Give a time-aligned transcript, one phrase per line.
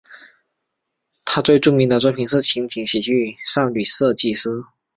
[1.25, 4.49] 他最著名的作品是情景喜剧少女设计师。